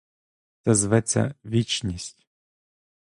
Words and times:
Це 0.61 0.75
зветься— 0.75 1.35
вічність. 1.45 2.27